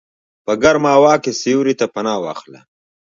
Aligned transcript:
په 0.45 0.53
ګرمه 0.63 0.89
هوا 0.97 1.13
کې 1.23 1.31
سیوري 1.41 1.73
ته 1.79 1.85
پناه 1.93 2.19
واخله. 2.21 2.59